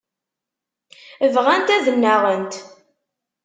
[1.33, 2.53] Bɣant ad nnaɣent.